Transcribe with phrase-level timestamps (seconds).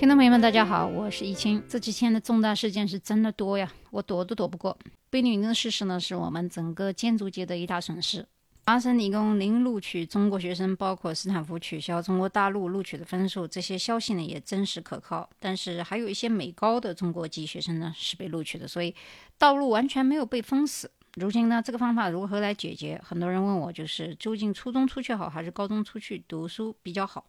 [0.00, 1.62] 听众朋友们，大家好，我是易清。
[1.68, 4.74] 这几天的重大事件是真的多呀，我躲都躲不过。
[5.10, 8.26] 贝聿铭的逝世呢，是我们整个建筑界的一大损失。
[8.64, 15.28] 麻省理工零录取中国学生，包括斯坦福取消中国大陆录取的分数，这些消息呢也真实可靠。
[15.38, 18.94] 但是还有一些美高的中国籍学生呢是被录取的，所以
[19.36, 20.90] 道路完全没有被封死。
[21.16, 22.98] 如今呢，这个方法如何来解决？
[23.04, 27.26] 很多人问我，就是究竟初中出去好还是高中出去读书比较好？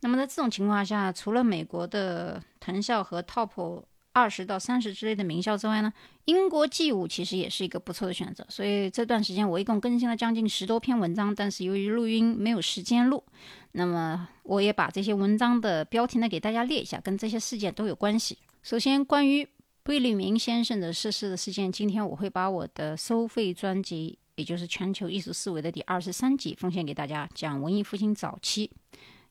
[0.00, 5.92] 那么在这种情况下，除了美国的藤校和 Top 二十到三十之类的名校之外呢，
[6.24, 8.44] 英国 G 五其实也是一个不错的选择。
[8.48, 13.22] 所以这段时间我一共更新了将近十多篇文章，但是由于录音没有时间录，
[13.72, 18.38] 那么我也把这些文章的标题呢给大家列一下，跟这些事件都有关系。
[18.62, 19.46] 首先，关于
[19.84, 28.70] 贝聿铭先生的逝世的事件，今天我会把我的收费专辑，也就是全球艺术思维的第二十三集奉献给大家，讲文艺复兴早期。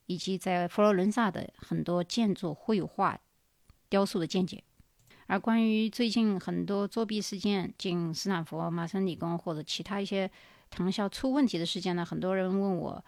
[0.08, 3.19] 以及在佛罗伦萨的很多建筑绘画、
[3.88, 4.64] 雕塑的见解。
[5.27, 10.31] 而关于最近很多作弊事件，进斯坦福、麻省理工或者其他一些
[10.69, 13.05] 藤校出问题的事件呢，很多人问我。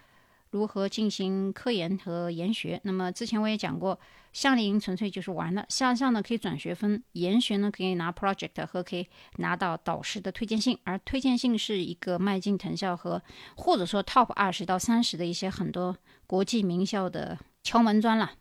[0.52, 2.80] 如何进行科研和研学？
[2.84, 4.00] 那么之前我也讲过，
[4.34, 13.22] 夏令营纯粹就是玩的，向上呢可以转学分，研学呢可以拿 project 和可以拿到导师的推荐信，而推荐信是一个迈进藤校和
[13.56, 18.32] 或者说 top 二十到三十的一些很多国际名校的敲门砖了。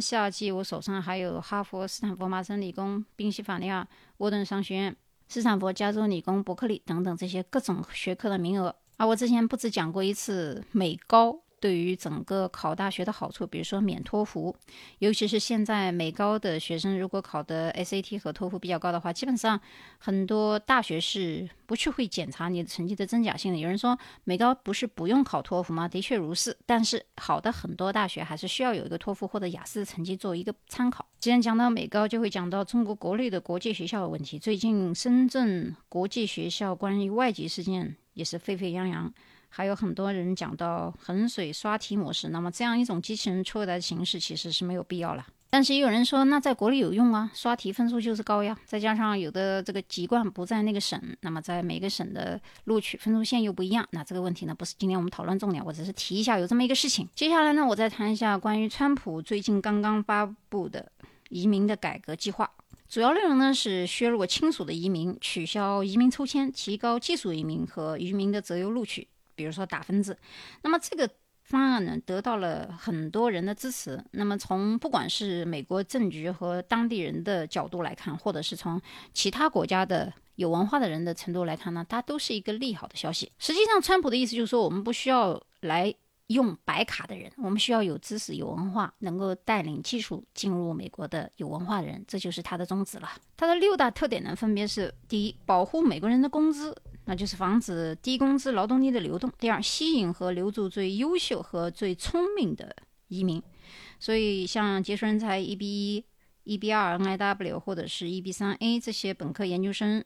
[0.00, 4.96] 夏季我手上还有哈佛、斯坦福、麻省理工、宾夕法尼亚、沃顿商学院、
[5.28, 8.74] 斯坦福、加州理工、伯克利等等这些各种学科的名额。
[8.96, 14.54] 啊，我之前不止讲过一次美高对于整个考大学的好处，比如说免托福，
[14.98, 19.60] 尤其是现在美高的学生如果考的 SAT 和托福比较高的话，基本上
[19.98, 23.58] 很多大学是不去会检查你的成绩的真假性的。
[23.58, 25.86] 有人说美高不是不用考托福吗？
[25.86, 31.06] 的确如是，但是好的很多大学还是需要有一个托福或者雅思的成绩作为一个参考。
[31.20, 34.36] 既然讲到美高，就会讲到中国国内的国际学校的问题。
[34.36, 37.96] 最近深圳国际学校关于外籍事件。
[38.14, 39.12] 也是沸沸扬扬，
[39.48, 42.28] 还有很多人讲到衡水刷题模式。
[42.28, 45.26] 那么这样一种机器人出来的形式其实是没有必要了。
[45.54, 48.56] 但是也有人说，那在国内有用啊，刷题分数就是高呀。
[48.64, 53.86] 再加上有的这个籍贯不在那个省，那么在每个省的录取分数线又不一样。
[53.90, 57.06] 那这个问题呢，不是今天我们讨论重点，我只是提一下有这么一个事情。
[57.14, 60.90] 接下来呢，我再谈一下关于川普最近刚刚发布的
[61.28, 62.50] 移民的改革计划。
[62.92, 70.14] 主要内容呢是削弱亲属的移民，取消移民抽签，提高技术移民和移民的择优录取，比如说打分制。
[70.60, 71.08] 那么这个
[71.42, 74.04] 方案呢得到了很多人的支持。
[74.10, 78.78] 那么从不管是美国政局和当地人的角度来看，或者是从
[79.14, 83.32] 其他国家的有文化的人的程度来看呢，它都是一个利好的消息。
[83.38, 85.94] 实际上，川普的意思就是说，我们不需要来。
[86.32, 93.08] 用白卡的人，我们需要有知识、有文化，能够带领技术进入美国的有文化的人，这就是他的宗旨了。
[93.36, 102.74] 他的六大特点呢，分别是：第一，保护美国人的工资，那就是防止低工资劳动力的流动；第二，吸引和留住最优秀和最聪明的
[103.08, 103.42] 移民。
[103.98, 106.04] 所以，像杰出人才 EB 一、
[106.44, 110.04] EB 二 NIW 或者是 EB 三 A 这些本科研究生，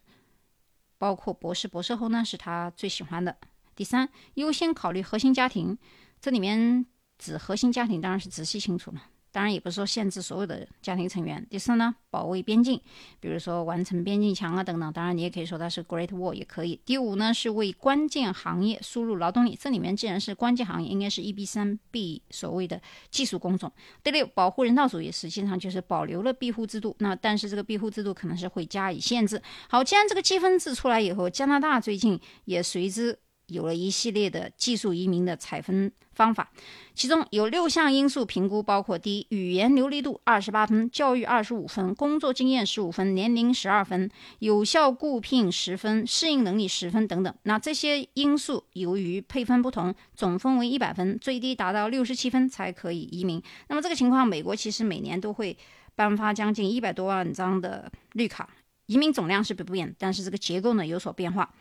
[0.99, 3.37] 包括博士、博士后呢，是他最喜欢的。
[3.75, 5.77] 第三，优先考虑核心家庭。
[6.21, 6.85] 这里面
[7.19, 9.03] 指核心家庭，当然是直系亲属了。
[9.33, 11.47] 当然，也不是说限制所有的家庭成员。
[11.51, 12.81] 第四呢，保卫边境，
[13.21, 14.91] 比如说完成边境墙啊等等。
[14.95, 16.81] 当然，你也可以说它是 Great Wall 也可以。
[16.87, 19.55] 第五呢，是为关键行业输入劳动力。
[19.61, 23.71] 这里面既然是关键行业，应该是一 B 三 B 所谓的技术工种。
[24.03, 26.97] 第六，保护人道主义，实际上就是保留了庇护制度。
[27.01, 29.43] 那但是这个庇护制度可能是会加以限制。
[29.69, 33.19] 好，既然这个积分制出来以后，加拿大最近也随之。
[33.49, 36.51] 有了一系列的技术移民的采分方法，
[36.95, 44.11] 其中有六项因素评估，包括第一，语言流利度二十八分，教育二十五分，工作经验十五分，年龄十二分，
[44.41, 47.35] 有效雇聘十分，适应能力十分等等。
[47.45, 53.43] 那这些因素由于配分不同，总分为一百分，最低达到六十七分才可以移民。
[53.69, 55.57] 那么这个情况，美国其实每年都会
[55.95, 58.49] 颁发将近一百多万张的绿卡，
[58.87, 61.53] 移民总量是不变，但是这个结构呢有所变化。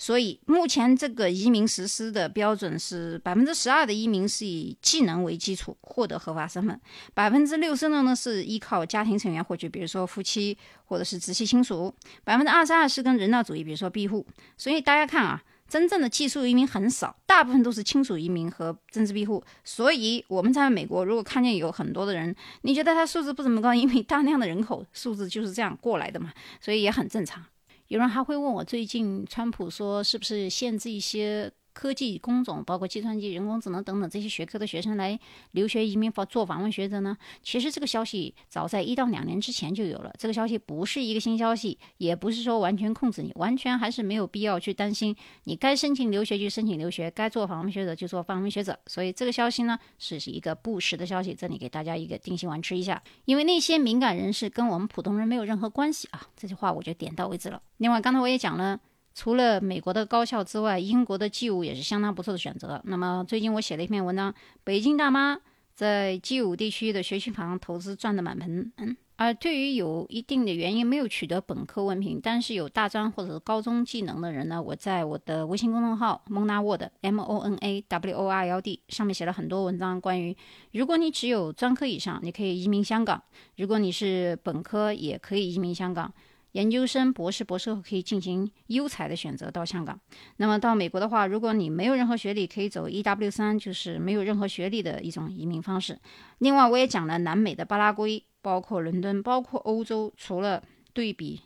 [0.00, 6.80] 所以目前这个移民实施的标准是百分之十二的移民是以技能为基础获得合法身份，
[7.12, 10.56] 百分之六十的呢是依靠家庭成员获取，比如说夫妻
[10.86, 11.94] 或者是直系亲属，
[12.24, 14.26] 百分之二十二是跟人道主义，比如说庇护。
[14.56, 19.44] 所以大家看啊，真正的技术移民很少，大部分都是亲属移民和政治庇护。
[19.64, 27.44] 所以我们在美国如果看见有很多的人，你觉得他素质不怎么高，因为大量的人口素质就是这样过来的嘛，所以也很正常。
[27.90, 31.50] 有人还会问我，最近川普说是不是限制一些
[31.80, 35.18] 科技工种，包括计算机、人工智能等等这些学科的学生来
[35.52, 37.16] 留学移民做访问学者呢？
[37.42, 40.12] 其实这个消息早在一到两年之前就有了。
[40.18, 45.16] 这个消息不是一个新消息，也不是说完全控制你，完全还是没有必要去担心。
[45.44, 48.78] 你该申请留学就申请留学，该做访问学者就做访问学者。
[48.86, 51.32] 所以这个消息呢，是一个不实的消息。
[51.32, 56.28] 这里给大家一个定心丸吃一下，因为那些敏感人士跟我们普通人没有任何关系啊。
[56.36, 57.62] 这句话我就点到为止了。
[57.78, 58.78] 另外，刚才我也讲了。
[59.20, 62.80] 除了美国的高校之外，英国的 G 五也是相当不错的选择。
[62.86, 64.34] 那么最近我写了一篇文章，
[64.64, 65.38] 北京大妈
[65.74, 68.72] 在 G 五地区的学区房投资赚得满盆。
[68.78, 80.34] 嗯，而对于有一定的原因没有取得本科文凭，但是有大专或者是高中技能的人呢，我在我的微信公众号蒙纳沃的 M O N A W O R L D 上面写了很多文章，关于
[80.72, 83.18] 如果你只有专科以上，你可以移民香港；
[83.58, 86.10] 如果你是本科，也可以移民香港。
[86.52, 89.98] 研究生、博士、博士后可以进行优才的选择到香港。
[90.38, 95.98] 那么到美国的话，如果你没有任何学历，可以走 EW 三，就是没有任何学历的一种移民方式。
[96.38, 100.62] 另外，我也讲了南美的巴拉圭，包括伦敦，包括欧洲，除了
[100.92, 101.40] 对比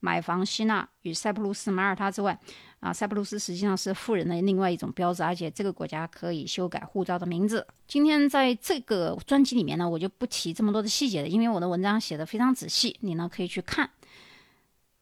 [0.00, 2.38] 买房希腊与塞浦路斯、马耳他之外，
[2.80, 7.66] 啊，塞浦路斯实际上是富人的另外一种标志，而且这个国家可以修改护照的名字。
[7.86, 13.88] 今天在这个专辑里面呢，我就不提这么多的细节了，因为我的文章写的非常仔细，你呢可以去看。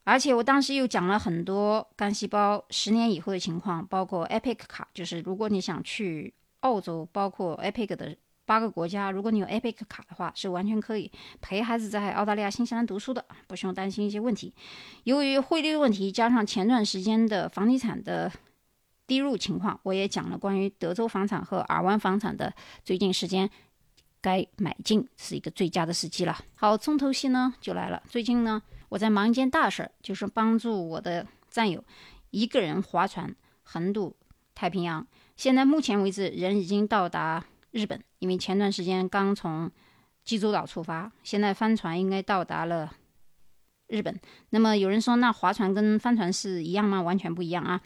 [0.05, 11.09] 而且我当时又讲了很多干细胞十年以后的情况，包括 Epic 卡，就是如果你想去澳洲，包括 Epic 的八个国家，如果你有 Epic 卡的话，是完全可以
[11.41, 14.53] 陪孩子在澳大利亚、新西兰读书的，不需要担心一些问题。
[15.05, 18.31] 由于汇率问题，加上前段时间的房地产的
[19.07, 22.53] 低入情况，我也讲了关于德州房产和尔湾房产的
[22.85, 23.49] 最近时间
[24.21, 26.37] 该买进是一个最佳的时机了。
[26.57, 28.61] 好，重头戏呢就来了，最近呢。
[28.93, 31.83] 我在忙一件大事儿，就是帮助我的战友
[32.31, 34.15] 一个人划船横渡
[34.55, 35.07] 太平洋。
[35.35, 39.71] 现在目前为止，人已经到达日本，因为前段时间刚从
[40.25, 42.93] 济州岛出发，现在帆船应该到达了
[43.87, 44.21] 日本。
[44.51, 47.01] 那么有人说，那划船跟帆船是一样吗？
[47.01, 47.81] 完全不一样啊！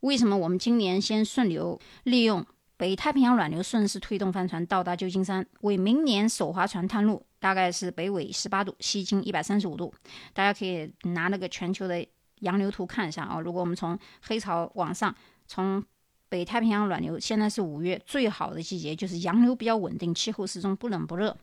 [0.00, 2.44] 为什么我们今年先顺流利用？
[2.76, 9.92] 北太平洋暖流顺势推动帆船到达旧金山，为明年首划船探路，大概是北纬十八度，西经一百三十五度。
[10.32, 12.06] 大家可以拿那个全球的
[12.40, 13.40] 洋流图看一下啊。
[13.40, 15.12] 如果我们从黑潮往上，
[15.48, 15.82] 从
[16.28, 21.36] 北太平洋暖流，现在是五月最好的季节，就是洋流比较稳定，气候始终不冷不热。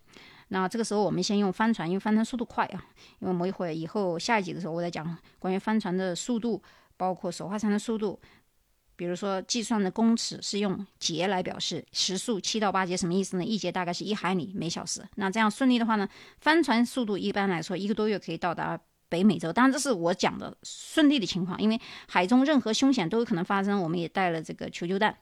[0.49, 2.85] 那这个时候我们先用帆船，因为帆船速度快啊。
[3.19, 6.61] 因为我们一会儿以后下一集的时候，我再讲关于帆船的速度，
[6.95, 8.17] 包括手划船的速度。
[8.97, 13.45] 比如说，计算的公尺是用节来表示，时速七到八节，什么意思呢？
[13.45, 15.07] 一节大概是一海里每小时。
[15.15, 16.09] 那这样顺利的话呢，
[16.39, 18.77] 帆船速度一般来说一个多月可以到达
[19.07, 19.53] 北美洲。
[19.53, 23.79] 当然，这是我讲的顺利的情况，因为海中任何凶险都有可能发生。
[23.81, 25.15] 我们也带了这个求救弹。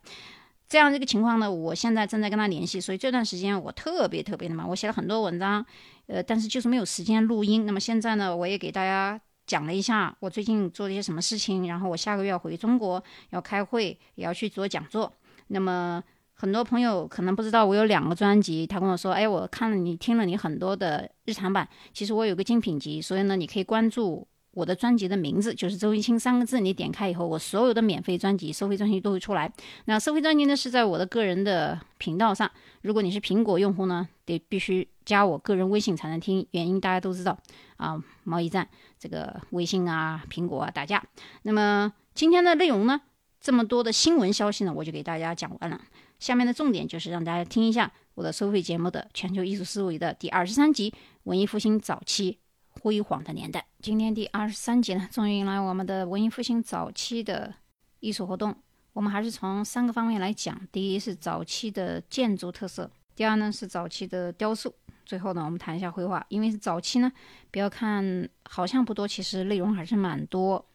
[0.70, 5.64] 这样这个情况呢，我现在正在跟他联系，所以这段时间我特别特别的忙，我写了很多文章，
[6.08, 7.66] 呃，但是就是没有时间录音。
[7.66, 9.20] 那么现在呢，我也给大家。
[9.48, 15.12] 讲了一下我最近做了一些什么事情，然后我下个月要回中国，要开会，也要去做讲座。
[15.48, 16.04] 那么
[16.34, 18.68] 很多朋友可能不知道，我有两个专辑。
[18.68, 26.60] 他跟我说：“哎，我看了你听了你很多的日常版，其实我有个精品集，所以呢，你可以关注我的专辑的名字，就是周一清三个字。
[26.60, 29.52] 你点开以后，我所有的免费专辑、收费专辑都会出来。
[29.86, 32.50] 那收费专辑呢是在我的个人的频道上。
[32.82, 37.38] 如果你是苹果用户呢，得必须加我个人微信才能听，原因大家都知道
[37.78, 38.68] 啊，贸易战。”
[39.00, 41.04] 这个微信啊，苹果啊打架。
[41.44, 43.02] 那么今天的内容呢，
[43.40, 45.82] 这么多的新闻消息呢，我就给大家讲完了。
[46.18, 50.90] 下面的重点就是让大家听一下我的收费节目的《全球艺术思维》的第二十三集
[51.24, 53.60] 《文艺复兴早期辉煌的年代》。
[53.82, 57.54] 今天第二十三集呢，终于迎来我们的文艺复兴早期的
[58.00, 58.56] 艺术活动。
[58.94, 64.74] 我们还是从三个方面来讲：第一是早期的建筑特色；第二呢是早期的雕塑。
[65.06, 67.12] 最后呢，我们谈一下绘画，因为是早期呢，
[67.52, 70.66] 不要看好像不多，其实内容还是蛮多。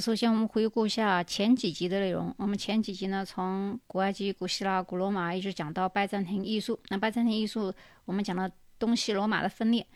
[0.00, 2.34] 首先，我们回顾一下前几集的内容。
[2.38, 6.78] 我们前几集呢，从古埃及、古希腊、古罗马一直讲到拜占庭艺术。
[6.88, 7.70] 那拜占庭艺术，
[8.06, 9.86] 我们讲了东西罗马的分裂。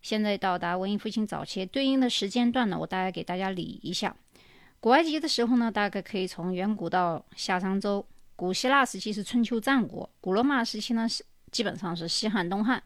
[0.00, 4.14] 现在到达文艺复兴早期，对应的时间段呢，我大概给大家理一下。
[4.78, 8.04] 古埃及的时候呢，大概可以从远古到夏商周；
[8.36, 12.80] 古希腊时期是春秋战国；古罗马时期呢，是基本上是西汉东汉。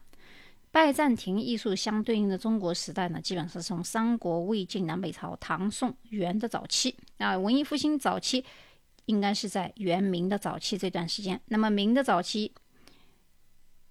[0.77, 6.95] 拜占庭艺术相对应的中国时代呢，基本是从三国、魏晋南北朝、唐宋元的早期。
[7.17, 8.45] 啊，文艺复兴早期
[9.07, 11.41] 应该是在元明的早期这段时间。
[11.47, 12.53] 那么明的早期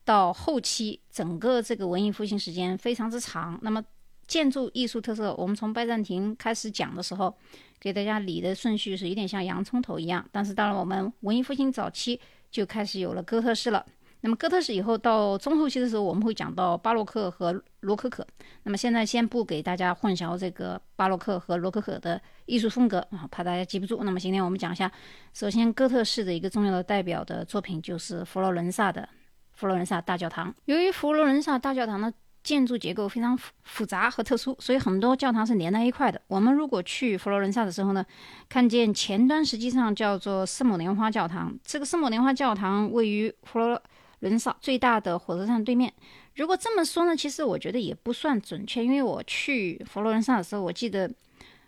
[0.04, 3.58] 到后期，整个这个文艺复兴时间非常之长。
[3.62, 3.82] 那么
[4.28, 7.36] 建筑艺术特色，我们从拜占庭开始讲的时候，
[7.80, 10.24] 给大家理的顺序是有点像洋葱头一样。
[10.30, 13.84] 但是到了我们文艺复兴早期，就开始有了哥特式了。
[14.26, 18.26] 那么哥特式以后到中后期的时候，我们会讲到巴洛克和罗可可。
[18.64, 24.02] 那么现在先不给大家混淆这个巴洛克和罗可可的艺术风格啊，怕大家记不住。
[24.02, 24.90] 那么今天我们讲一下，
[25.32, 29.08] 首先哥特式的一个重要的代表的作品就是佛罗伦萨的
[29.52, 30.52] 佛罗伦萨大教堂。
[30.64, 36.20] 由于佛罗伦萨大教堂的建筑结构非常复复杂和特殊，所以很多教堂是连在一块的。
[36.26, 38.04] 我们如果去佛罗伦萨的时候呢，
[38.48, 41.56] 看见前端实际上叫做圣母莲花教堂。
[41.64, 43.80] 这个圣母莲花教堂位于佛罗
[44.20, 45.92] 伦萨最大的火车站对面。
[46.34, 51.10] 如果这么说呢，其实我觉得也不算准确，因为我去佛罗伦萨的时候，我记得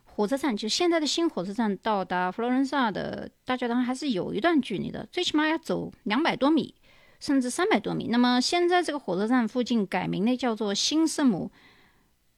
[0.04, 6.74] 火车站就现在的新火车站到达佛罗伦萨的大教堂还是有一段距离的，最起码要走两百多米。
[7.20, 8.06] 甚至三百多米。
[8.12, 11.50] 那么现在这个火车站附近改名的叫做新圣母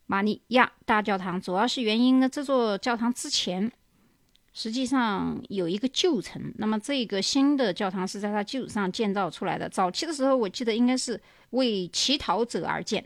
[0.06, 3.70] 玛利亚大教堂，主要是原因呢，这座教堂之前
[4.52, 6.52] 实际上有一个旧城。
[6.56, 9.68] 那么这个新的教堂是在它基础上建造出来的。
[9.68, 13.04] 早期的时候，我记得应该是为乞讨者而建，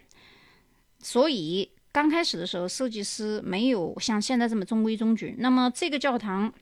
[0.99, 5.35] 所以刚开始的时候设计师没有像现在这么中规中矩。
[5.39, 6.53] 那么这个教堂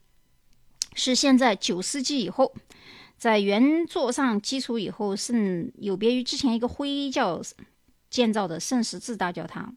[0.94, 2.54] 是现在九世纪以后。
[3.18, 7.40] 在原作上基础以后，圣有别于之前一个灰教
[8.10, 9.76] 建造的圣十字大教堂。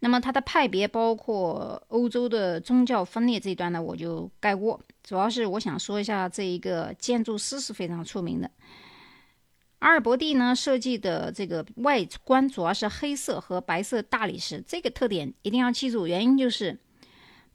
[0.00, 4.80] 那么它的派别包括欧洲的宗教分裂这一段呢，我就概过。
[5.02, 8.50] 主要是我想说一下这一个建筑师是非常出名的。
[9.78, 16.06] 阿尔伯蒂呢设计的这个外观主要是黑色和白色大理石，这个特点一定要记住。
[16.06, 16.78] 原因就是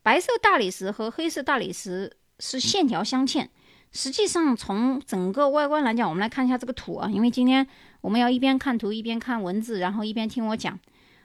[0.02, 3.48] 白色大理石和黑色大理石是线条镶嵌。
[3.92, 7.10] 实际上，从整个外观来讲，我们来看一下这个图啊。
[7.12, 7.68] 因为今天
[8.00, 10.80] 我们要一边看图，一边看文字，然后一边听我讲，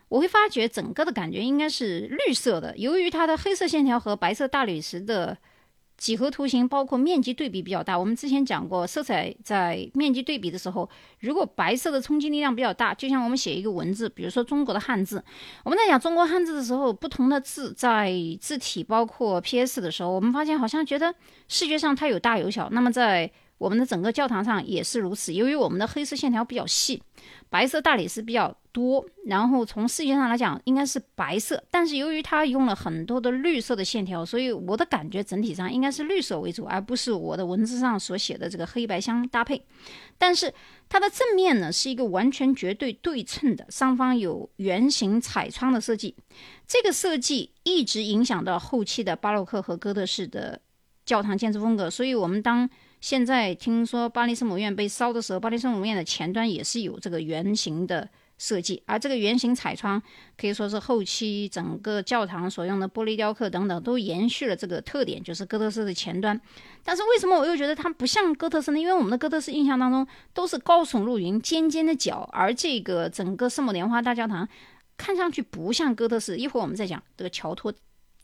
[0.08, 2.76] 我会发觉整个的感觉应该是绿色的。
[2.76, 5.36] 由于它的黑色线条和白色大理石的。
[5.98, 7.98] 几何图形包括面积对比比较大。
[7.98, 10.86] 我们之前讲过，色彩在面积对比的时候，
[11.20, 15.24] 如果白色的冲击力量比较大，就像我们写一个文字，比如说中国的汉字，
[15.64, 21.14] 我们在讲中国汉字的时候，不同的字在字体包括 PS 的时候，我们发现好像觉得
[21.48, 22.68] 视觉上它有大有小。
[22.72, 25.32] 那么在我们的整个教堂上也是如此。
[25.32, 27.02] 由于我们的黑色线条比较细，
[27.48, 28.56] 白色大理石比较。
[28.76, 39.64] 多，然后从视觉上来讲应该是白色，但是由于它用了很多的绿色的线条，所以我的感觉整体上应该是绿色为主，而不是我的文字上所写的这个黑白相搭配。
[40.18, 40.52] 但是
[40.90, 46.14] 它的正面呢是一个完全绝对对称的，上方有圆形彩窗的设计，
[46.68, 50.60] 这个设计一直影响到后期的巴洛克和哥特式的
[51.06, 51.88] 教堂建筑风格。
[51.88, 52.68] 所以，我们当
[53.06, 58.08] 现在听说巴黎圣母院被烧的时候，巴黎圣母院的前端也是有这个圆形的。
[58.36, 60.02] 设计，而这个圆形彩窗
[60.36, 66.38] 可以说是后期整个教堂所用的玻璃雕刻等等都延续了这个特点，就是哥特式的前端。
[66.82, 68.78] 但是为什么我又觉得它不像哥特式呢？
[68.80, 74.46] 因为我们的哥特式印象当中都是高耸入云、尖尖的角，而这个整个圣母莲花大教堂
[74.96, 76.36] 看上去不像哥特式。
[76.36, 77.72] 一会儿我们再讲这个桥托。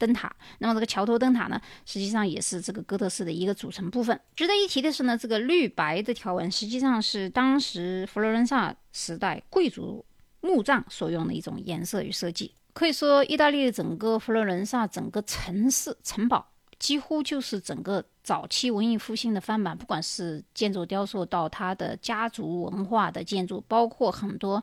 [0.05, 4.21] 灯塔，那么这个桥头灯塔呢，实际上也是这个哥特式的一个组成部分。
[4.35, 10.05] 值得一提的是呢，这个绿白的条纹实际上是当时佛罗伦萨时代贵族
[10.41, 12.53] 墓葬所用的一种颜色与设计。
[12.73, 16.45] 可以说，意大利的整个佛罗伦萨整个城市城堡
[16.81, 24.63] 几乎就是整个早期文艺复兴的翻版，不管是建筑雕塑到它的家族文化的建筑，包括很多。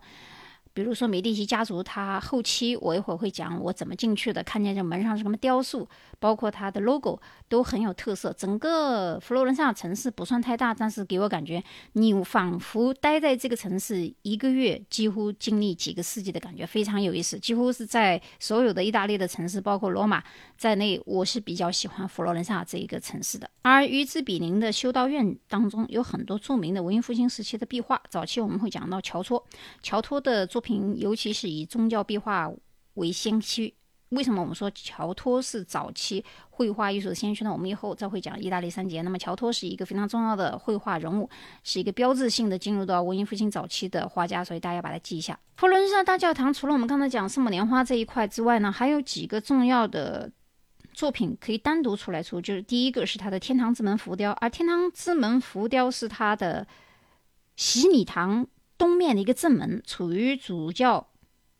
[0.73, 5.87] 比如说美第奇家族，他后期我一会儿会讲我怎么进去的，看见这门上是什么雕塑，
[6.19, 8.31] 包括它的 logo 都很有特色。
[8.37, 11.61] 整个佛罗伦萨城市不算太大，但是给我感觉
[11.93, 17.39] 你仿佛待在这个城市一个月，几乎经历几个世纪的感觉，非常有意思。
[17.39, 20.23] 几乎是在所有的意大利的城市，包括罗马
[20.55, 23.49] 在内，我是比较喜欢佛罗伦萨这一个城市的。
[23.63, 27.99] 而与之比邻的修道院当中有很多著名的文艺复兴时期的壁画。
[28.07, 29.43] 早期我们会讲到乔托，
[29.81, 30.59] 乔托的作。
[30.59, 32.51] 品尤其是以宗教壁画
[32.95, 33.73] 为先驱。
[34.09, 37.51] 为什么我们说乔托是早期绘画艺术的先驱呢？
[37.51, 39.01] 我们以后再会讲意大利三杰。
[39.01, 41.29] 那么乔托是一个非常重要的绘画人物，
[41.63, 45.39] 是一个标志性的进入到文艺复兴早期的画家，所以大家把它记一下。
[45.57, 50.31] 佛罗伦萨大教堂除了我们刚才讲圣母莲花这一块之外呢，还有几个重要的
[50.93, 56.67] 作品可以单独出来出，就是第一个是它的天堂之门浮雕，而天堂之门浮雕是它的
[57.55, 58.47] 洗礼堂。
[58.77, 61.09] 东面的一个正门处于主教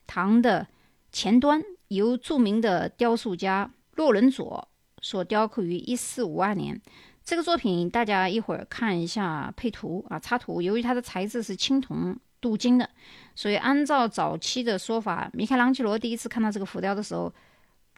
[0.08, 0.68] 堂的
[1.12, 4.68] 前端，由著名的雕塑家洛伦佐
[5.02, 6.82] 所雕刻于一四五二年。
[7.24, 10.62] 这个作品大家一会儿看一下配图啊，插图。
[10.62, 12.90] 由于它的材质是青铜镀金的。
[13.36, 17.32] 所以按照早期的说法，米开朗基罗第一次看到这个浮雕的时候，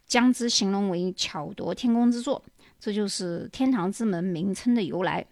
[0.06, 2.42] 将之形容为巧夺天工之作，
[2.78, 5.24] 这就是天堂之门名称的由来。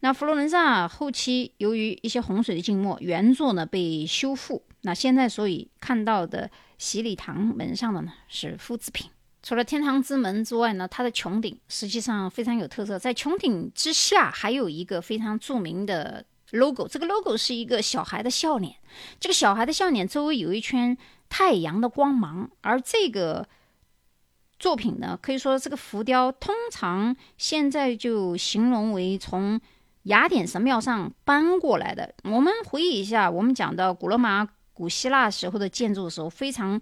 [0.00, 4.62] 那佛罗伦萨后期由于一些洪水的浸没，原作呢被修复。
[4.82, 6.50] 那现在所以看到的
[6.84, 9.10] 洗礼堂门上的呢是复制品。
[9.42, 12.98] 除了天堂之门之外呢，它的穹顶实际上非常有特色。
[12.98, 18.76] 在穹顶之下还有一个非常著名的 logo，这个 logo 是一个小孩的笑脸。
[19.18, 20.94] 这个小孩的笑脸周围有一圈
[21.30, 22.50] 太阳的光芒。
[22.60, 23.48] 而这个
[24.58, 29.58] 作品呢，可以说这个浮雕通常现在就形容为从
[30.02, 32.14] 雅典神庙上搬过来的。
[32.24, 36.78] 我们回忆一下，我们讲到古罗马、古希腊时候的建筑的时候，非常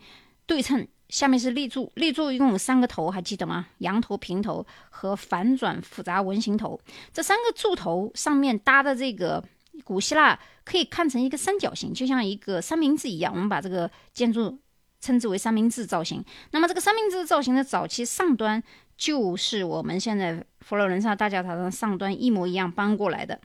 [0.46, 0.84] 对称。
[1.08, 3.66] 下面是立柱，立柱一共有三个头，还记得吗？
[3.78, 6.80] 羊头、平头和反转复杂纹形头。
[7.12, 9.44] 这三个柱头上面搭的这个
[9.84, 13.30] 古希腊可以看成一个三角形，就像一个三明治一样。
[13.30, 14.58] 我们把这个建筑
[15.02, 16.24] 称之为三明治造型。
[16.52, 18.62] 那么这个三明治造型的早期上端
[18.96, 23.38] 就是我们现在佛罗伦萨大教堂的上端一模一样搬过来的，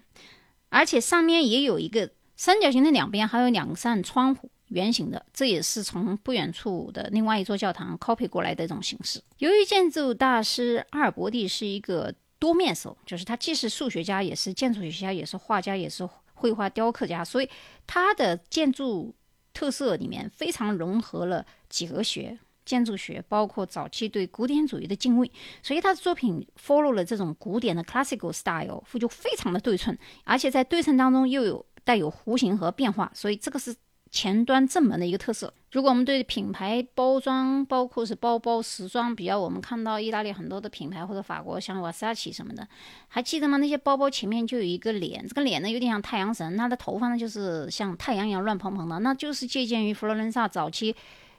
[0.70, 4.50] 而且上面也有一个三角形的两边还有两扇窗户。
[4.68, 9.24] 圆形的，这也是从不远处的另外一座教堂 copy 过来的一种形式。
[9.38, 17.50] 由于建筑大师阿尔伯蒂是一个多面手，就是他既是数学家，也是建筑学家，也是画家，也是绘画雕刻家，所以
[17.88, 19.16] 他的建筑
[19.54, 25.32] 特色里面非常融合了几何学、建筑学，包括早期对古典主义的敬畏，
[25.64, 33.74] 所以他的作品 follow 了这种古典的 classical style，就非常的对称，而且在对称当中又有带有弧形和变化，所以这个是。
[34.10, 35.54] 前端正门的一个特色。
[35.70, 42.66] 如果我们对品牌包装，包括是包包、时装，比较我们看到意大利很多的品牌或者法国像瓦萨奇什么的，
[43.10, 43.58] 还记得吗？
[43.58, 50.96] 那些包包前面就有一个脸，这个脸呢有点像太阳神，它的头发呢就是像太阳一样乱蓬蓬的，那就是借鉴于佛罗伦萨早期。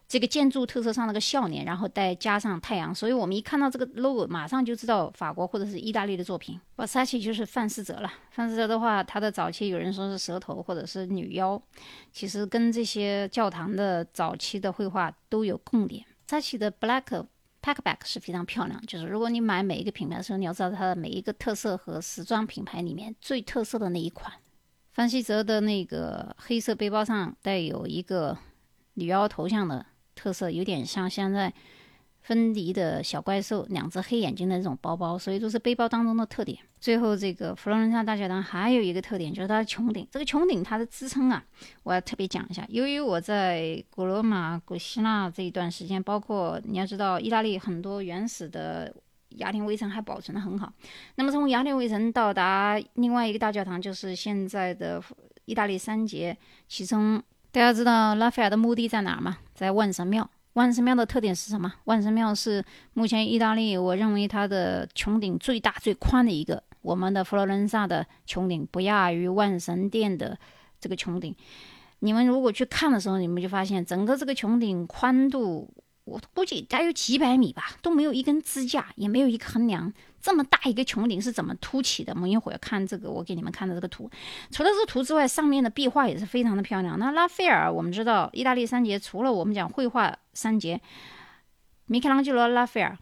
[0.09, 6.59] 这个建筑特色上那个笑脸，然后再加上太阳，所以我们一看到这个 logo，马上就知道法国或者是意大利的作品。
[6.77, 8.11] 瓦萨奇就是范思哲了。
[8.31, 11.61] 范思哲的话，他的早期有人说是蛇头或者是女妖，
[12.11, 16.03] 其实跟这些教堂的早期的绘画都有共点。
[16.27, 17.27] 萨奇的 black
[17.61, 24.33] packback 是非常漂亮，就是如果你买每一个品牌的时候，你要知道它的每一个特色和时装品牌里面最特色的那一款。
[24.91, 28.39] 范希哲的那个黑色背包上带有一个
[28.95, 29.85] 女妖头像的。
[30.19, 31.53] 特色有点像现在
[32.23, 36.59] 芬迪的小怪兽，两只黑眼睛的这种包包，所以都是背包当中的特点。
[36.81, 40.07] 最后，这个佛罗伦萨大教堂还有一个特点，就是它的穹顶。
[40.11, 41.43] 这个穹顶它的支撑啊，
[41.85, 42.67] 我要特别讲一下。
[42.69, 48.93] 由于我在古罗马、古希腊这一段时间，包括你要知道，意大利很多原始的
[49.37, 50.73] 雅典卫城还保存的很好。
[51.15, 55.01] 那么从雅典卫城到达另外一个大教堂，就是现在的
[55.45, 57.23] 意大利三杰，其中。
[57.51, 59.39] 大家知道拉斐尔的墓地在哪儿吗？
[59.59, 60.31] 在万神庙。
[60.53, 61.73] 万神庙的特点是什么？
[61.85, 66.63] 万神庙是目前意大利，我认为它的穹顶最大最宽的一个。
[66.81, 70.39] 我们的佛罗伦萨的穹顶不亚于万神殿的
[70.81, 71.35] 这个穹顶。
[71.99, 75.69] 你们如果去看的时候，你们就发现整个这个穹顶宽度。
[76.05, 82.13] 我估计大概有几百米吧，都没有一根支架，也没有一个横梁，这么大一个穹顶是怎么凸起的？
[82.15, 84.11] 我们一会儿看这个，我给你们看的这个图。
[84.51, 86.99] 除了这个图之外，上面的壁画也是非常的漂亮。
[86.99, 90.81] 那拉斐尔，我们知道意大利三杰，除了我们讲绘画三杰，
[91.87, 92.99] 米开朗基罗、拉斐尔、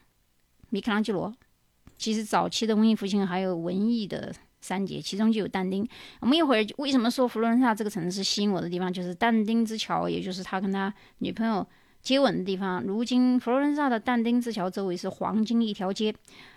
[0.71, 1.35] 米开朗基罗，
[1.97, 5.89] 其实早期的文艺复兴还有文艺的三杰，其中就有但丁。
[6.21, 11.67] 我们一会儿为什么说佛罗伦萨这个城市吸引我的地方，就是但丁之桥，也就是他跟他女朋友。
[12.03, 16.15] 接吻的地方，如今佛罗伦萨的但丁之桥周围是黄金一条街。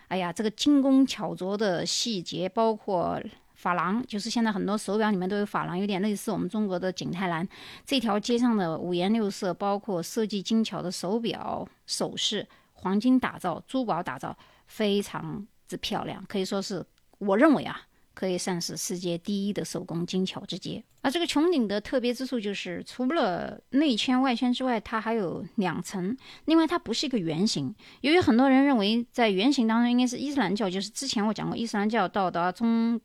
[0.10, 3.20] 哎呀，这个精工巧琢的细节，包括
[3.62, 7.48] 珐琅，就是现在很多手表里面都有珐琅，有点类似我们中国的景泰蓝。
[7.86, 16.86] 这条街上的五颜六色，包括设计精巧的手表、首饰，黄金打造、珠宝打造，非常之漂亮，可以说是
[17.20, 17.82] 我认为啊。
[18.20, 20.84] 可以算是世界第一的手工精巧之街。
[21.00, 26.18] 而这个穹顶的特别之处就是，除了内圈外圈之外，它还有两层。
[26.44, 27.74] 另外，它不是一个圆形。
[28.02, 33.00] 由于很多人认为，在圆形当中应该是伊斯兰教，就是之前我讲过，伊斯兰教到达中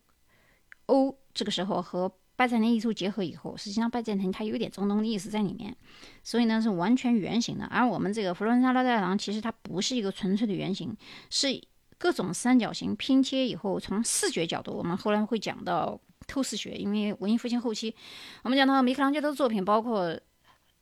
[0.87, 5.77] 欧这个时候和拜占庭艺术结合以后，实际上拜占庭它有点中东的意思在里面，
[6.25, 7.65] 所以呢是完全圆形的。
[7.67, 10.97] 而我们这个佛罗伦萨大教堂其实它不是一个纯粹的圆形，
[11.31, 11.63] 是。
[11.99, 16.73] 各种三角形拼接以后，从视觉角度，我们后来会讲到透视学。
[16.77, 17.95] 因为文艺复兴后期，
[18.43, 20.09] 我们讲到米开朗基罗的作品，包括《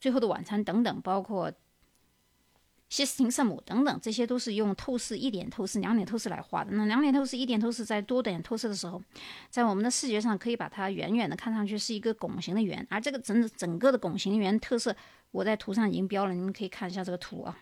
[0.01, 1.53] 最后的晚餐》等等，包括
[2.89, 6.73] 西斯廷圣母等等，这些都是用透视一点透视、两点透视来画的。
[6.73, 9.01] 那两点透视、一点透视在多点透视的时候，
[9.49, 14.95] 在我们的视觉上可以把它远远的看上去是一个拱形的圆，而这个整整个的拱形圆特色，
[15.31, 17.59] 我在图上已经标了，你们可以看一下这个图啊。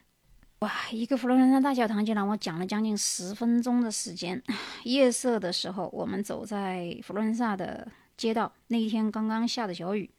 [0.60, 4.42] 哇，一个佛罗伦萨大教堂就让我讲了将近十分钟的时间。
[4.84, 10.10] 夜色的时候，我们走在佛罗伦萨的街道，那一天刚刚下的小雨，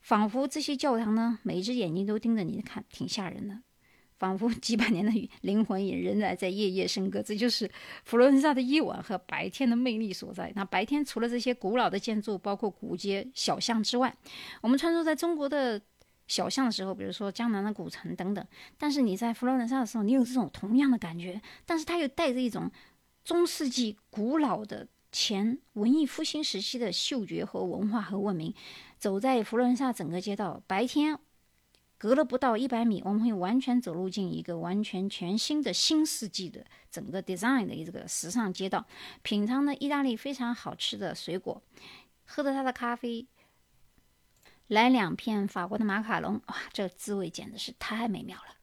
[0.00, 3.60] 仿佛这些教堂呢，每一只眼睛都盯着你看，挺吓人的。
[4.18, 7.70] 仿佛几百年的灵魂也仍然在夜夜笙歌，这就是
[8.04, 10.52] 佛罗伦萨的夜晚和白天的魅力所在。
[10.56, 14.12] 那白天除了这些古老的建筑，包括古街小巷之外，
[14.62, 15.80] 我们穿梭在中国的
[16.30, 18.46] 小巷的时候，比如说江南的古城等等。
[18.78, 22.70] 但是你在佛罗伦萨的时候，你有这种同样的感觉，但是它又带着一种
[23.24, 28.54] 中世纪古老的前文艺复兴时期的嗅觉和文化和文明。
[28.96, 31.18] 走在佛罗伦萨整个街道，白天。
[31.98, 38.86] 隔了不到一百米，我们会完全走入进一个完全全新的新世纪的整个 design 的这个时尚街道，
[39.20, 41.62] 品尝了意大利非常好吃的水果，
[42.24, 43.26] 喝着它的咖啡，
[44.70, 48.54] 来两片法国的马卡龙，哇，这滋味简直是太美妙了。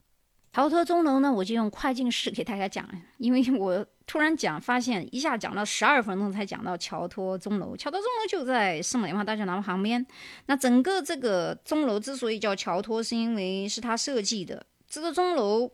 [0.54, 7.76] 逃脱钟楼呢，我就用快进式给大家讲，因为我突然讲，发现一下讲了十二分钟才讲到桥托钟楼。
[7.76, 10.04] 桥托钟楼就在圣母莲花大教堂旁边。
[10.46, 14.66] 那整个这个钟楼之所以叫桥托，是因为是他设计的。
[14.88, 15.70] 这个钟楼。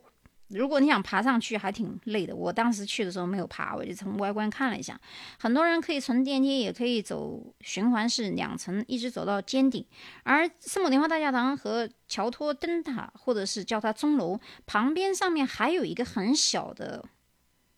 [0.54, 2.34] 如果你想爬上去，还挺累的。
[2.34, 4.98] 我当时去的时候没有爬，我就从外观看了一下。
[5.38, 9.84] 很多人可以乘电梯，也可以走循环式两层，一直走到尖顶。
[10.22, 17.04] 而圣母莲花大教堂和乔托灯塔，或者是叫它钟楼旁边，上面还有一个很小的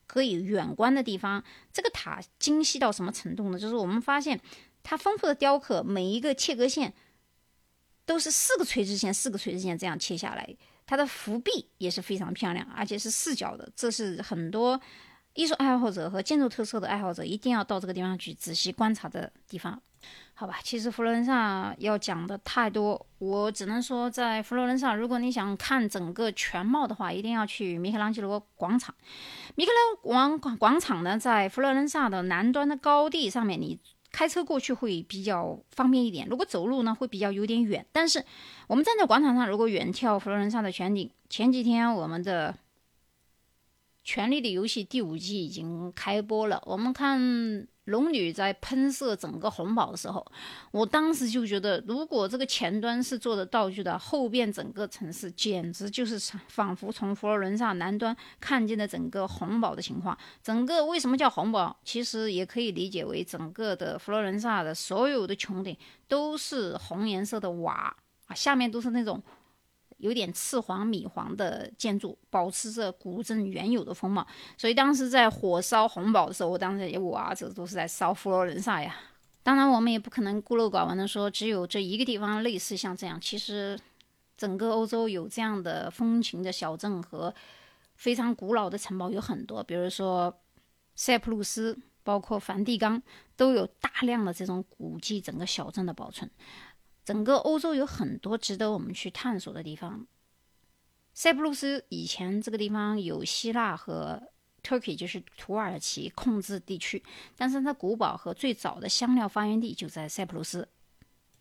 [0.06, 1.42] 可以远观的地方。
[1.72, 3.58] 这个塔精细到什么程度呢？
[3.58, 4.40] 就是我们发现
[4.82, 6.92] 它丰富的雕刻，每一个切割线
[8.04, 10.56] 都是四个垂直线，四个垂直线这样切下来。
[10.86, 13.68] 它的浮壁也是非常漂亮，而且是四角的。
[13.74, 14.80] 这是很多
[15.34, 19.82] 艺术爱好者和建筑特色的爱好者一定要到这个地方去仔细观察的地方。
[20.34, 28.94] 好吧，其实佛罗伦萨要讲的太多，我只能说，在佛罗伦萨，如果你想看整个全貌的话，一定要去米开朗基罗广场。
[29.56, 33.80] 米开朗广广场呢，在佛罗伦萨的南端的高地上面，你。
[34.16, 37.84] 开车过去会比较方便一点，如果走路呢会比较有点远。
[37.92, 38.24] 但是
[38.66, 42.56] 我们站在广场上，如果远眺佛罗伦萨的全景，前几天我们的。
[44.08, 46.62] 《权力的游戏》第五季已经开播了。
[46.64, 50.24] 我们看龙女在喷射整个红宝的时候，
[50.70, 56.18] 我当时就觉得，如果这个前端是做的道具的，后边整个城市简直就是
[56.48, 60.16] 仿佛从佛罗伦萨南端看见的整个红宝的情况。
[60.42, 61.76] 整个为什么叫红宝？
[61.84, 67.96] 其实也可以理解为整个的佛罗伦萨的所有的穹顶都是红颜色的瓦
[68.26, 69.22] 啊，下面都是那种。
[69.98, 74.26] 有点赤黄米黄的建筑，保持着古镇原有的风貌。
[74.56, 78.94] 所以当时在火烧红堡的时候，我当时哇，这都是在烧佛罗伦萨呀！
[79.42, 83.20] 当然，我们也不可能孤陋寡闻的说，只有这一个地方类似像这样。
[83.20, 83.78] 其实，
[84.36, 87.32] 整个欧洲有这样的风情的小镇和
[87.94, 90.36] 非常古老的城堡有很多，比如说
[90.96, 93.00] 塞浦路斯，包括梵蒂冈，
[93.36, 96.28] 都有大量的这种古迹，整个小镇的保存。
[97.06, 100.04] 整个欧洲有很多值得我们去探索的地方。
[101.14, 104.20] 塞浦路斯以前这个地方有希腊和
[104.60, 107.00] Turkey，就是土耳其控制地区，
[107.36, 110.66] 但是它古堡和最早的香料发源地就在塞浦路斯。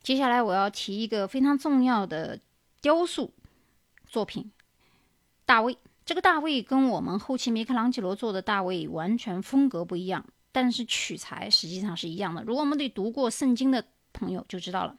[0.03, 2.39] 接下来我要提一个非常重要的
[2.79, 3.33] 雕塑
[4.05, 4.51] 作品——
[5.47, 5.75] 大卫。
[6.05, 12.43] 这个大卫跟我们后期米开朗基罗做的大卫完全风格不一样，但是取材实际上是一样的。
[12.43, 14.95] 如果我们得读过圣经的朋友就知道了。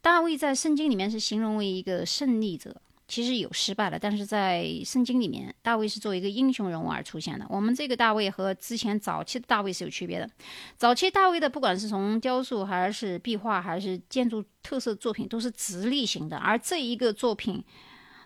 [0.00, 7.44] 大卫在圣经里面是形容为一个胜利者，其实有失败了，但是在圣经里面，大卫是作为一个英雄人物而出现的。
[7.48, 10.30] 我们这个大卫和之前早期的大卫是有区别的。
[10.76, 17.64] 早期大卫的，不管是从雕塑还是壁画还是建筑特色作品，都是直立型的，而这一个作品，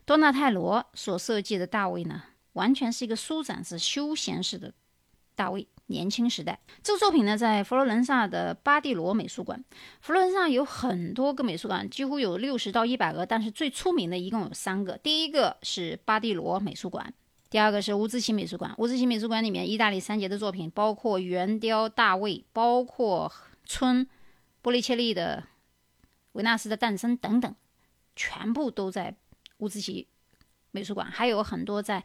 [0.04, 4.74] 多纳泰罗所设计的大卫呢，完全是一个舒展式、休闲式的
[5.34, 5.66] 大卫。
[5.92, 9.62] 年轻时代，这个作品呢，在佛罗伦萨的巴蒂罗美术馆。
[10.00, 14.98] 佛罗伦萨有很多个美术馆，几乎有六十到一百个，但是最出名的一共有三个。
[14.98, 17.14] 第一个是巴蒂罗美术馆，
[17.48, 18.74] 第二个是乌兹奇美术馆。
[18.78, 23.30] 乌兹奇美术馆里面，意大利三杰的作品，包括圆雕大卫，包括
[23.64, 24.08] 春
[24.60, 25.44] 波利切利的
[26.32, 27.54] 维纳斯的诞生等等，
[28.16, 29.14] 全部都在
[29.58, 30.08] 乌兹奇
[30.70, 32.02] 美术馆，还有很多在。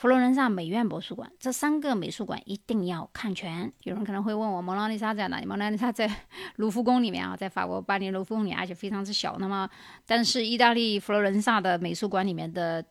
[0.00, 3.70] 佛罗伦萨美院博物馆，这三个美术馆一定要看全。
[3.82, 5.44] 有人可能会问我，蒙娜丽莎在哪里？
[5.44, 6.10] 蒙娜丽莎在
[6.56, 9.36] 卢浮宫里面啊，在法国巴黎卢浮宫里，而且非常之小。
[9.38, 9.68] 那么，
[10.06, 12.82] 但是意大利佛罗伦萨的美术馆里面的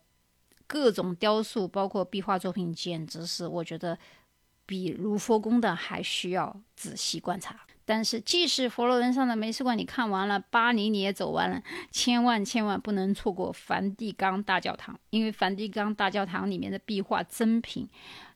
[0.67, 3.97] 各种雕塑，包括壁画作品，简直是我觉得
[4.67, 7.59] 比卢浮宫的还需要仔细观察。
[7.91, 17.89] 但是，即使佛罗伦萨的美术馆你看完了，巴黎你也走完了，千万千万不能错过梵蒂冈大教堂，因为梵蒂冈大教堂里面的壁画、珍品、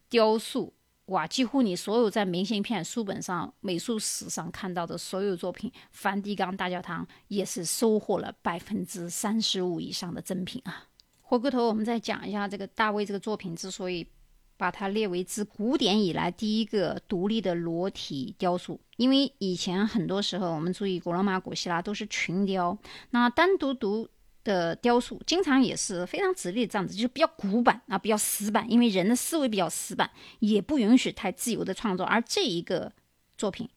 [0.10, 0.74] 雕塑，
[1.06, 10.88] 哇，几乎你所有在明信片、书本上、美术史上看到的所有作品，梵蒂冈大教堂也是收获了百分之三十五以上的珍品啊。
[11.22, 14.08] 回过头，我们再讲一下这个大卫这个作品之所以。
[14.56, 22.78] 把它列为自古典以来第一个独立的裸体雕塑，因为以前很多时候我们注意古罗马、古希腊都是群雕，
[23.10, 24.08] 那单独独
[24.44, 32.06] 的雕塑经常也是非常直立这样子，就是比较古板啊，比较死板，因为人的思维比较死板，也不允许太自由的创作。
[32.06, 32.92] 而这一个
[33.38, 33.70] 作品，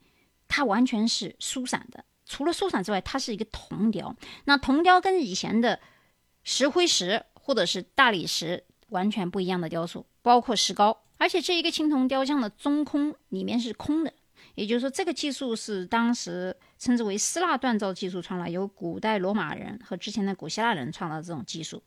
[0.49, 4.15] 它完全是疏散的，除了疏散之外，它是一个铜雕。
[4.45, 5.81] 那铜雕跟以前的
[6.45, 10.05] 石灰石或者是大理石完全不一样的雕塑。
[10.27, 14.13] 包括石膏，而且这一个青铜雕像的中空里面是空的，
[14.57, 21.81] 也就是说，这个技术是当时称之为希腊锻造技术创造，由古代罗马人和之前的古希腊人创造这种技术，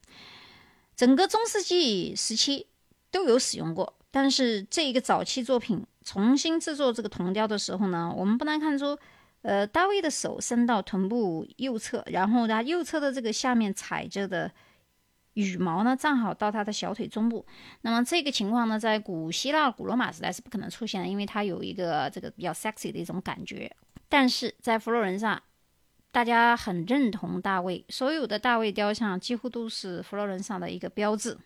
[0.95, 2.67] 整个中世纪时期
[3.11, 3.93] 都有使用过。
[4.09, 8.97] 但是这一个早期作品重新制作这个铜雕的时候呢，我们不难看出，
[9.41, 14.49] 呃，大卫的手伸到臀部右侧，然后他右侧的这个下面踩着的。
[15.39, 17.45] 羽毛呢，正好到他的小腿中部。
[17.81, 23.71] 那么这个情况呢，在古希腊、古罗马时代是不可能出现的，因为它有一个这个比较 sexy 的一种感觉。
[24.09, 25.41] 但是在佛罗伦萨，
[26.11, 31.37] 大家很认同大卫，所有的大卫雕像几乎都是佛罗伦萨的一个标志。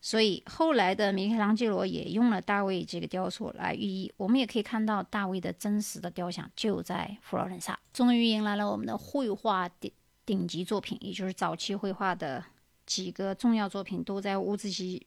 [0.00, 4.12] 所以后来的米开朗基罗也用了大卫这个雕塑来寓意。
[4.18, 7.78] 我们也可以看到大卫的真实的雕像就在佛罗伦萨。
[7.92, 9.90] 终于迎来了我们的绘画顶
[10.26, 12.44] 顶级作品，也就是早期绘画的。
[12.86, 15.06] 几个重要作品都在乌兹基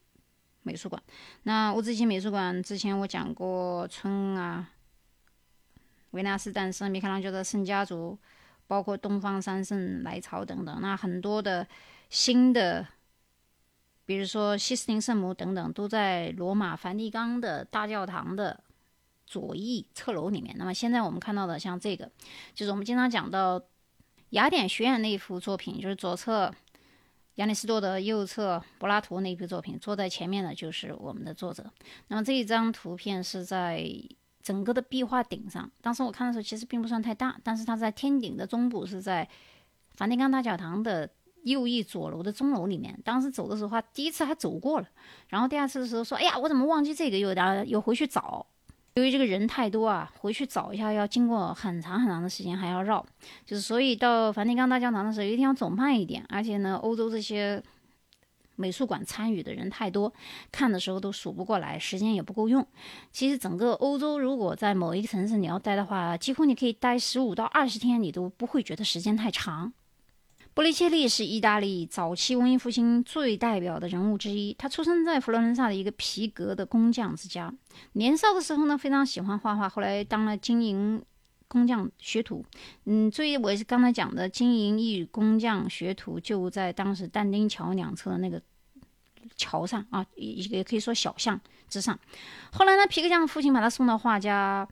[0.64, 1.02] 美术馆。
[1.44, 4.70] 那乌兹基美术馆之前我讲过，春啊，
[6.12, 8.18] 维纳斯诞生，米开朗基罗的圣家族，
[8.66, 10.80] 包括东方三圣来朝等等。
[10.82, 11.68] 那很多的
[12.10, 12.86] 新的，
[14.06, 18.60] 比如说西斯廷圣母等等，都在罗马梵蒂冈的大教堂的
[19.26, 20.56] 左翼侧楼里面。
[20.58, 22.12] 那么现在我们看到的，像这个，
[22.54, 23.62] 就是我们经常讲到
[24.32, 26.54] 雅典学院那幅作品，就是左侧。
[27.38, 31.64] 亚里士多德右侧，柏拉图那部作品，坐在前面的就是我们的作者。
[32.08, 33.88] 那么这一张图片是在
[34.42, 35.70] 整个的壁画顶上。
[35.82, 39.28] 当时我看的时候，其实并不算太大，但是它在天顶的中部，是在
[39.94, 41.08] 梵蒂冈大教堂的
[41.44, 43.00] 右翼左楼的钟楼里面。
[43.06, 44.88] 当时走的时候，第一次还走过了，
[45.28, 48.48] 然后第二次的时候说：“哎呀，我怎么忘记这个？”又然后又回去找。
[48.98, 53.06] 由于这个人太多啊，回去找一下要经过很长很长的时间，还要绕，
[53.46, 56.26] 就是所以到梵蒂冈大教堂的时候一定要走慢一点。
[56.30, 57.62] 而且呢，欧洲这些
[58.56, 60.12] 美术馆参与的人太多，
[60.52, 62.66] 看的时候都数不过来，时间也不够用。
[63.12, 69.72] 其实整个欧洲，如果在某一个城市你要待的话，几乎你可以待十五到二十天，你都不会觉得时间太长。
[70.58, 74.56] 波利切利是意大利早期文艺复兴最代表的人物之一。
[74.58, 77.54] 他出生在佛罗伦萨的一个皮革的工匠之家。
[77.92, 81.00] 年少的时候呢，非常喜欢画画，后来当了经营
[81.48, 82.44] 工匠学徒。
[82.86, 88.42] 嗯，注意我刚才讲的经营艺工匠学徒，就在当时但丁桥两侧的那个
[89.36, 91.40] 桥上啊，也也可以说小巷
[91.70, 92.00] 之上。
[92.52, 94.68] 后来呢，皮革匠父亲把他送到画家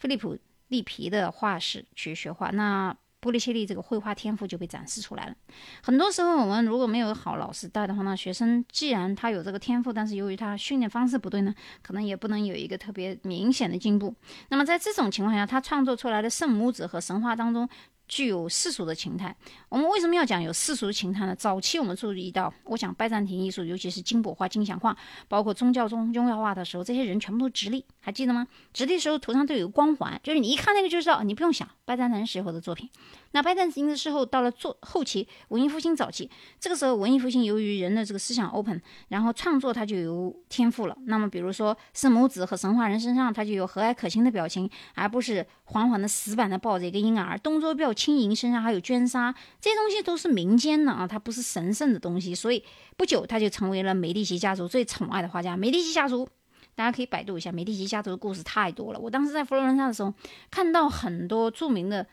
[0.00, 2.50] 菲利普利皮的画室去学画。
[2.50, 5.34] 那波利切利这个绘画天赋就被展示出来了。
[5.82, 14.14] 很多时候，我们如果没有好老师带的话那，学生既然他有这个天赋，但是由于他训练方式不对呢，可能也不能有一个特别明显的进步。
[14.50, 17.68] 那么在这种情况下，他创作出来的圣母子和神话当中。
[18.08, 19.36] 具有世俗的情态。
[19.68, 21.34] 我们为什么要讲有世俗情态呢？
[21.36, 24.96] 早期我们注意到，我讲拜占庭艺术，尤其是金箔画、金像画，
[25.28, 28.46] 包括宗教中宗教画的时候，这些人全部都直立，还记得吗？
[28.72, 32.88] 直立的时候头上都有光环，就是你一看那个就知道，你不用想拜占庭时候的作品。
[33.32, 40.96] 那拜占庭的时候到了做后期，文艺复兴早期，这个时候文艺复兴由于人的这个思想 open，然后创作它就有天赋了。
[41.06, 47.88] 那么比如说圣母子和神话人身上，它就有和蔼可亲的表情，而不是缓缓的死板的抱着一个婴儿，动作比较。
[47.98, 52.32] 轻盈，身上还有绢纱，这些东西都是民间的啊，它不是神圣的东西。
[52.32, 52.62] 所以
[52.96, 55.56] 不久，他就成为了美第奇家族最宠爱的画家。
[55.56, 56.28] 美第奇家族，
[56.76, 59.00] 大家可以百度一下，美第奇家族的故事太多了。
[59.00, 60.14] 我当时在佛罗伦萨的时候，
[60.48, 62.06] 看到很多著名的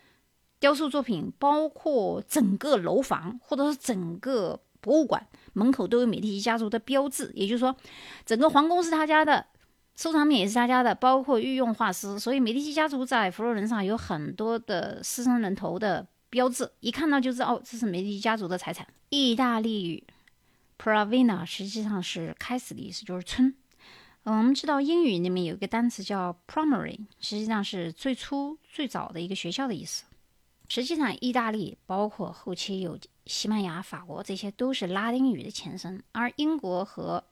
[0.59, 7.75] 雕塑作品，包括整个楼房或者是整个博物馆门口都有美第奇家族的标志，也就是说，
[8.25, 9.45] 整个皇宫是他家的。
[9.97, 18.85] 收藏品也是他家的，包括御用画师，所以美第奇家族在佛罗伦萨有很多的狮身人头的标志，一看到就知道哦，这是美第奇家族的财产。
[19.07, 20.03] 意大利语
[20.77, 23.55] Pravina 实际上是开始的意思，就是村。
[24.25, 30.03] 嗯，我们知道英语里面有一个单词叫 primary，实际上是最初最早的一个学校的意思。
[30.67, 36.01] 实际上，意大利包括后期有西班牙、法国，这些都是拉丁语的前身。
[36.12, 37.23] 而英国和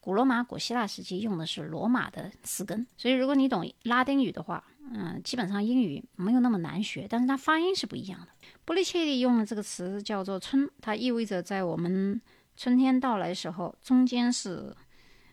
[0.00, 2.86] 古罗马、古希腊时期用的是罗马的词根。
[2.96, 8.28] 所以，如果你懂拉丁语的话，嗯，基本上英语没有那么难学，但是它发音是不一样的。
[8.64, 12.20] 波利切利用的这个词叫做“春”，它意味着在我们
[12.56, 14.74] 春天到来的时候，中间是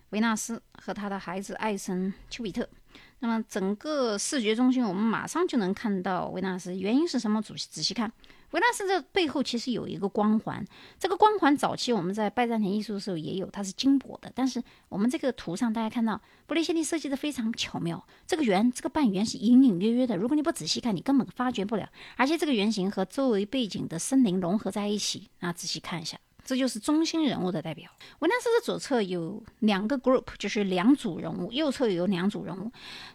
[0.09, 2.67] 维纳斯和他的孩子爱神丘比特。
[3.23, 6.77] 那么整个视觉中心，我们马上就能看到维纳斯。
[6.77, 7.41] 原因是什么？
[7.41, 8.11] 仔细仔细看，
[8.51, 10.61] 维纳斯这背后其实有一个光环。
[10.99, 14.29] 这个光环早期我们在拜占庭艺术的时候也有，它是金箔的。
[14.35, 18.05] 但是我们这个图上大家看到，布雷切利设计的非常巧妙。
[18.27, 21.87] 这个圆，这个半圆是隐隐约约的，如果你不仔细看，你根本发觉不了。
[22.17, 26.17] 而且这个圆形和周围背景的森林融合在一起，啊，仔细看一下。
[26.43, 27.89] 这就是中心人物的代表。
[28.19, 32.71] 维纳斯的左侧有两个 group，就是两组人物；右侧有两组人物。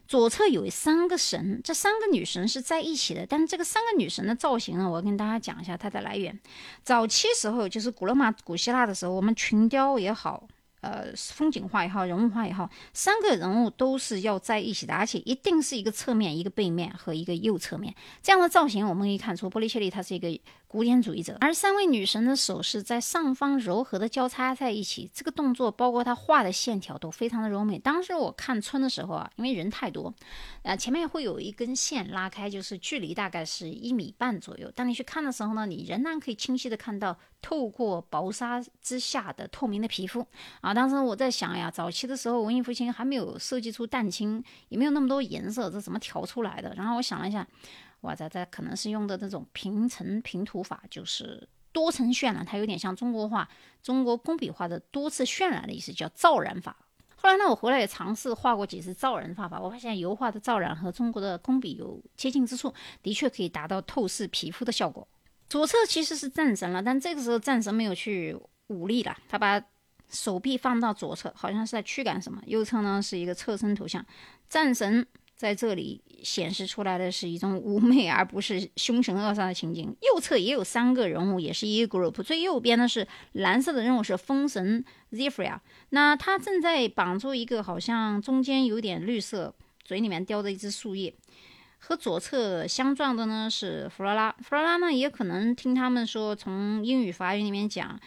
[0.07, 3.27] 左侧有三个神，这三个女神是在一起的。
[3.27, 6.39] 但这个三个女神的造型呢，我跟大家讲一下它的来源。
[6.83, 10.49] 早期时候，就是古罗马、古希腊的时候，我们群雕也好。
[10.81, 18.87] 呃，风景画也好，人物画也好，三个人物都是要在一起的，而且一定是一个侧面、一个背面和一个右侧面这样的造型。
[18.89, 20.29] 我们可以看出，波利切利他是一个
[20.69, 27.79] 古典主义者，而三位女神的手势在上方柔和的交叉在一起，这个动作包括她画的线条都非常的柔美。
[27.79, 30.13] 当时我看春的时候啊，因为人太多，
[30.63, 34.71] 呃，前面会有一根线拉开，就是距离大概是一米半左右。
[34.73, 37.19] 当你去看的时候呢，你仍然可以清晰的看到。
[37.41, 40.27] 透过薄纱之下的透明的皮肤
[40.61, 40.75] 啊！
[40.75, 46.75] 当时我在想呀，早期的时候文艺复兴还没有设计出蛋清，也没有那么多颜色，这怎么调出来的？
[46.75, 47.47] 然后我想了一下，
[48.03, 53.49] 哇塞，这可能是用的这种平层平涂法，就是多层渲染，它有点像中国画、
[53.83, 56.77] 中国工笔画的多次渲染的意思，叫造染法。
[57.17, 65.07] 后来呢，我回来也尝试画过几次造染画法，我发现油画的造染和中国的工笔有接近之处，的确可以达到透视皮肤的效果。
[65.49, 69.61] 左侧其实是战神了，但这个时候战神没有去武力了，他把
[70.09, 72.41] 手臂放到左侧，好像是在驱赶什么。
[72.47, 74.05] 右侧呢是一个侧身图像，
[74.49, 75.05] 战神
[75.39, 79.97] 在这里显示出来的是一种妩媚而不是凶神恶煞的情景。
[80.03, 91.15] 右侧也有三个人物，也是一个 group，最右边呢是蓝色的人物是风神 Zephyr，那他正在绑住一个好像中间有点绿色，嘴里面叼着一只树叶。
[91.79, 98.01] 和左侧相撞的呢是弗罗拉，弗罗拉呢也可能听他们说，从英语法语里面讲，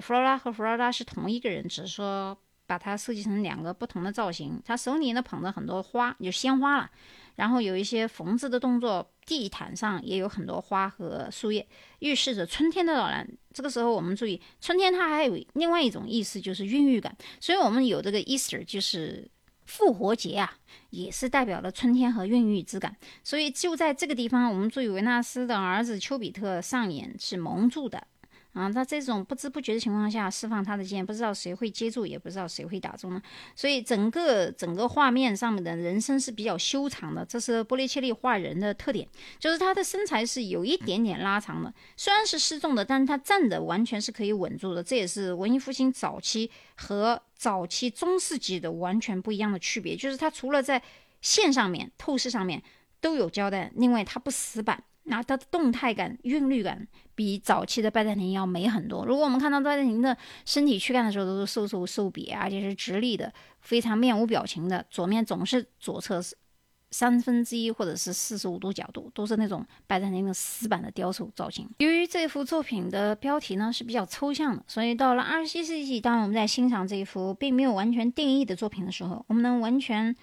[0.00, 4.60] 弗罗拉和弗罗拉是同一个人，只是说把它设计成两个不同的造型。
[4.64, 6.90] 他手里呢捧着很多花，就鲜花了，
[7.36, 11.66] 然后有一些缝制的动作，地毯上也有很多花和树叶，
[12.00, 13.26] 预示着春天的到来。
[13.52, 19.30] 这个时候我们注意，春天它还有另外一种意思，就是孕育感，所以我们有这个 Easter 就是。
[19.66, 20.58] 复活节啊，
[20.90, 28.06] 也是代表了春天和孕育之感，所以就在这个地方，我们注意维纳斯的儿子丘比特上演是蒙住的。
[28.56, 33.20] 啊，在这种不知不觉的情况下释放他的箭，不知道谁会接住，也不知道谁会打中呢。
[33.54, 39.06] 所以整个整个画面上面的人身是比较修长的，这是波利切利画人的特点，
[39.38, 44.82] 就是他的身材是有一点点拉长的，虽然是失重的，但是他站着完全是可以稳住的。
[44.82, 50.82] 这也是文艺复兴早期和早期中世纪的完全不一样的区别，就是他除了在
[51.20, 52.62] 线上面、透视上面
[53.02, 54.82] 都有交代，另外他不死板。
[55.08, 56.84] 那它的动态感、韵律感
[57.16, 59.04] 比早期的拜占庭要美很多。
[59.04, 64.86] 如果我们看到拜占庭的身体躯干的时候，都是瘦瘦瘦瘪，而且是直立的，非常面无表情的。
[64.88, 66.36] 左面总是左侧是
[66.90, 71.68] 三分之一或者是四十五度角度，都是那种拜占庭的死板的雕塑造型。
[71.78, 80.14] 由于这幅作品的标题呢是比较抽象的，所以到了二十七世纪，当我们在欣赏这一幅并没有完全定义的作品的时候，我们能完全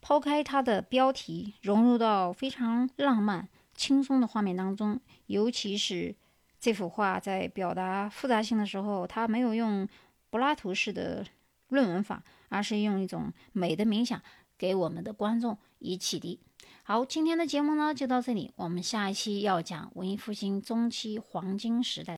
[0.00, 3.48] 抛开它的标题，融入到非常浪漫。
[3.74, 6.14] 轻松的画面当中，尤其是
[6.62, 9.88] 这幅画在表达复杂性的时候，它没有用
[10.30, 11.26] 柏拉图式的
[11.70, 14.22] 论文法，而是用一种美的冥想
[14.56, 16.38] 给我们的观众以启迪。
[16.84, 22.16] 好，今天的节目呢就到这里，我们下一期要讲文艺复兴中期黄金时代。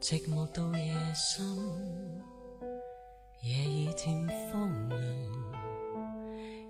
[0.00, 1.46] 寂寞到夜深，
[3.44, 5.00] 夜已渐荒凉。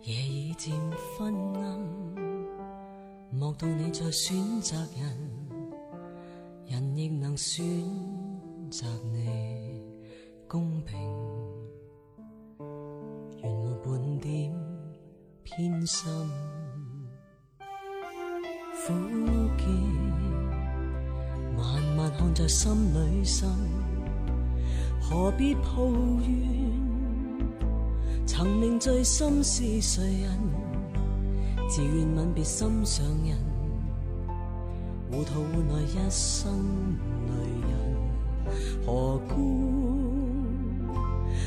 [0.02, 2.35] 夜已渐昏暗，
[3.30, 5.18] 莫道你在选择人，
[6.66, 7.64] 人亦能选
[8.70, 9.82] 择你，
[10.48, 10.96] 公平，
[13.42, 14.54] 原没半点
[15.42, 16.08] 偏心。
[18.86, 18.92] 苦
[19.58, 19.64] 涩，
[21.56, 23.50] 慢慢看在心里生，
[25.00, 25.84] 何必抱
[26.20, 26.70] 怨？
[28.24, 30.65] 曾令醉心是谁人？
[31.68, 33.36] 自愿吻别心上人，
[35.10, 36.48] 糊涂换来一生
[37.26, 37.32] 泪
[37.66, 37.70] 人，
[38.86, 39.34] 何故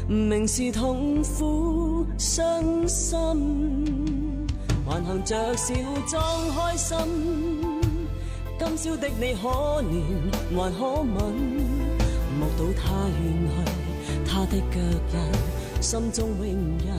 [0.08, 3.18] 明是痛苦伤心，
[4.86, 5.74] 还含着笑
[6.06, 6.98] 装开心？
[8.60, 9.48] 今宵的你可
[9.82, 10.04] 怜
[10.54, 11.10] 还可吻？
[12.38, 13.18] 目睹他远
[13.50, 13.58] 去，
[14.26, 14.78] 他的脚
[15.14, 16.92] 印，心中永印。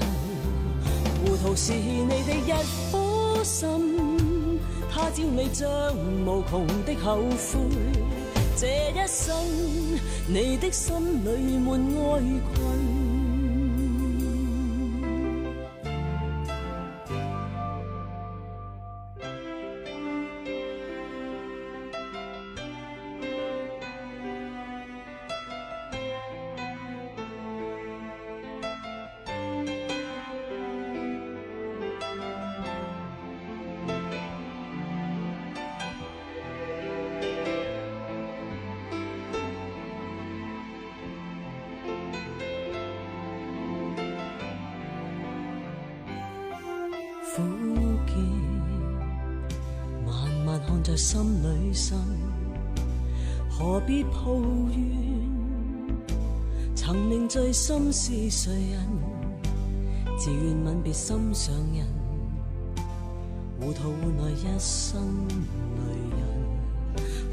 [1.22, 2.50] 糊涂是你的一
[2.90, 3.09] 封
[3.44, 4.58] 心，
[4.90, 5.68] 他朝你将
[6.26, 7.60] 无穷的后悔。
[8.56, 9.36] 这一生，
[10.26, 12.20] 你的心里满哀
[12.54, 13.19] 困。
[57.92, 58.86] 是谁人？
[60.16, 61.86] 自愿吻别心上人，
[63.58, 65.00] 糊涂换来一生
[65.76, 65.80] 泪
[66.16, 66.20] 人，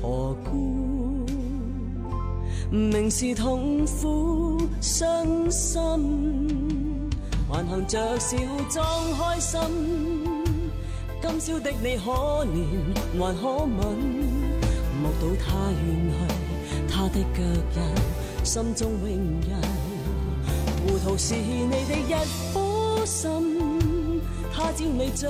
[0.01, 1.25] 何故
[2.71, 5.79] 明是痛苦伤心？
[7.49, 8.37] 还含着笑
[8.69, 9.59] 装开心，
[11.21, 12.11] 今宵的你可
[12.45, 12.83] 怜
[13.19, 13.77] 还可吻？
[15.03, 15.79] 目睹他远
[16.09, 16.17] 去，
[16.89, 17.37] 他的脚
[17.75, 19.86] 印，心中永印。
[20.87, 22.13] 糊涂是你的一
[22.53, 23.29] 颗心，
[24.53, 25.29] 他朝你将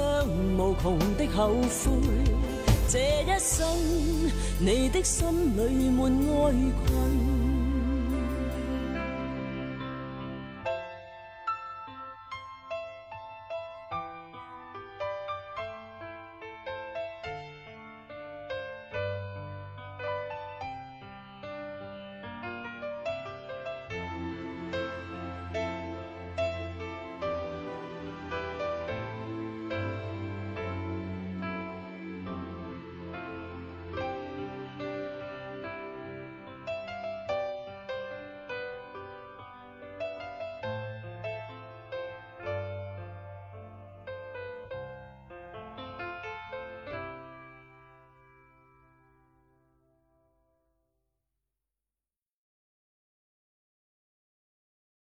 [0.55, 1.91] 无穷的后悔。
[2.87, 3.67] 这一生，
[4.59, 5.27] 你的心
[5.57, 6.53] 里满哀
[6.85, 7.26] 困。